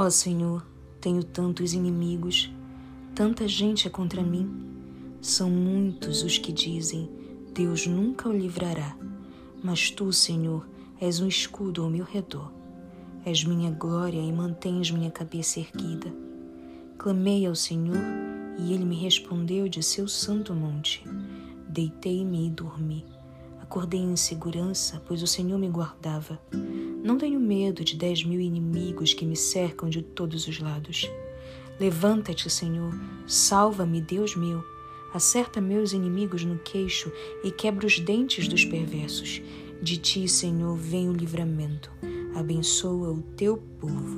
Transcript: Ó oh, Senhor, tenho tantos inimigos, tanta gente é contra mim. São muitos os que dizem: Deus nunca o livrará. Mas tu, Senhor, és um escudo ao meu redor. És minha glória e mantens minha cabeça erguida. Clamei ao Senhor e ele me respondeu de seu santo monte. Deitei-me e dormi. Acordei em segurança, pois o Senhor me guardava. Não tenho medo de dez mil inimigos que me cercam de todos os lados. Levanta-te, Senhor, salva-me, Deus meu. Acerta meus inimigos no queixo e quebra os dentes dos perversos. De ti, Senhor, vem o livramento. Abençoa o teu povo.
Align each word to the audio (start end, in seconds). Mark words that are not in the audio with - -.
Ó 0.00 0.06
oh, 0.06 0.10
Senhor, 0.12 0.64
tenho 1.00 1.24
tantos 1.24 1.72
inimigos, 1.72 2.48
tanta 3.16 3.48
gente 3.48 3.88
é 3.88 3.90
contra 3.90 4.22
mim. 4.22 4.48
São 5.20 5.50
muitos 5.50 6.22
os 6.22 6.38
que 6.38 6.52
dizem: 6.52 7.10
Deus 7.52 7.84
nunca 7.84 8.28
o 8.28 8.32
livrará. 8.32 8.96
Mas 9.60 9.90
tu, 9.90 10.12
Senhor, 10.12 10.64
és 11.00 11.18
um 11.18 11.26
escudo 11.26 11.82
ao 11.82 11.90
meu 11.90 12.04
redor. 12.04 12.52
És 13.26 13.42
minha 13.42 13.72
glória 13.72 14.20
e 14.20 14.32
mantens 14.32 14.88
minha 14.92 15.10
cabeça 15.10 15.58
erguida. 15.58 16.14
Clamei 16.96 17.44
ao 17.44 17.56
Senhor 17.56 17.98
e 18.56 18.72
ele 18.72 18.84
me 18.84 18.94
respondeu 18.94 19.68
de 19.68 19.82
seu 19.82 20.06
santo 20.06 20.54
monte. 20.54 21.02
Deitei-me 21.68 22.46
e 22.46 22.50
dormi. 22.50 23.04
Acordei 23.68 24.00
em 24.00 24.16
segurança, 24.16 25.02
pois 25.06 25.22
o 25.22 25.26
Senhor 25.26 25.58
me 25.58 25.68
guardava. 25.68 26.40
Não 27.04 27.18
tenho 27.18 27.38
medo 27.38 27.84
de 27.84 27.96
dez 27.96 28.24
mil 28.24 28.40
inimigos 28.40 29.12
que 29.12 29.26
me 29.26 29.36
cercam 29.36 29.90
de 29.90 30.00
todos 30.00 30.48
os 30.48 30.58
lados. 30.58 31.06
Levanta-te, 31.78 32.48
Senhor, 32.48 32.94
salva-me, 33.26 34.00
Deus 34.00 34.34
meu. 34.34 34.64
Acerta 35.12 35.60
meus 35.60 35.92
inimigos 35.92 36.46
no 36.46 36.58
queixo 36.58 37.12
e 37.44 37.50
quebra 37.50 37.86
os 37.86 38.00
dentes 38.00 38.48
dos 38.48 38.64
perversos. 38.64 39.42
De 39.82 39.98
ti, 39.98 40.26
Senhor, 40.26 40.74
vem 40.74 41.10
o 41.10 41.12
livramento. 41.12 41.92
Abençoa 42.34 43.10
o 43.10 43.20
teu 43.36 43.58
povo. 43.78 44.17